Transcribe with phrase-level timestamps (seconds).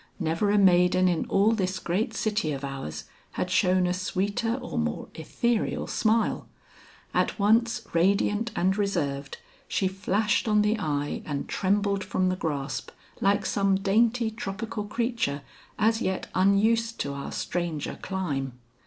[0.19, 3.03] Never a maiden in all this great city of ours
[3.33, 6.47] had shown a sweeter or more etherial smile.
[7.13, 9.37] At once radiant and reserved,
[9.67, 15.43] she flashed on the eye and trembled from the grasp like some dainty tropical creature
[15.77, 18.53] as yet unused to our stranger clime.